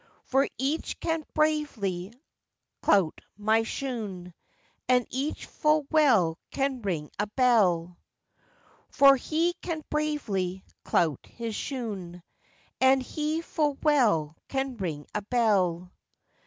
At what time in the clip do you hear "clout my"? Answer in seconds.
2.81-3.61